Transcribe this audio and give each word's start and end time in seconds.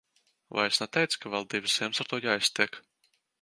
Vai 0.59 0.63
es 0.69 0.79
neteicu, 0.83 1.19
ka 1.25 1.31
vēl 1.33 1.45
divas 1.55 1.75
ziemas 1.81 2.03
ar 2.05 2.11
to 2.15 2.21
jāiztiek. 2.25 2.81